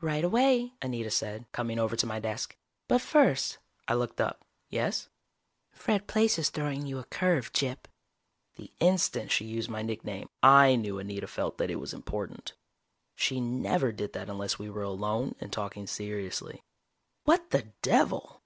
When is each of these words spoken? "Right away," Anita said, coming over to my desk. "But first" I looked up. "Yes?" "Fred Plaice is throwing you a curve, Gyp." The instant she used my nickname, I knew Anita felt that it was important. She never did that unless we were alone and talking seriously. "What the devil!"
"Right 0.00 0.24
away," 0.24 0.72
Anita 0.82 1.08
said, 1.08 1.46
coming 1.52 1.78
over 1.78 1.94
to 1.94 2.04
my 2.04 2.18
desk. 2.18 2.56
"But 2.88 3.00
first" 3.00 3.58
I 3.86 3.94
looked 3.94 4.20
up. 4.20 4.44
"Yes?" 4.68 5.08
"Fred 5.70 6.08
Plaice 6.08 6.36
is 6.36 6.50
throwing 6.50 6.84
you 6.84 6.98
a 6.98 7.04
curve, 7.04 7.52
Gyp." 7.52 7.84
The 8.56 8.72
instant 8.80 9.30
she 9.30 9.44
used 9.44 9.70
my 9.70 9.82
nickname, 9.82 10.28
I 10.42 10.74
knew 10.74 10.98
Anita 10.98 11.28
felt 11.28 11.58
that 11.58 11.70
it 11.70 11.76
was 11.76 11.94
important. 11.94 12.54
She 13.14 13.40
never 13.40 13.92
did 13.92 14.14
that 14.14 14.28
unless 14.28 14.58
we 14.58 14.68
were 14.68 14.82
alone 14.82 15.36
and 15.40 15.52
talking 15.52 15.86
seriously. 15.86 16.64
"What 17.22 17.50
the 17.50 17.70
devil!" 17.82 18.42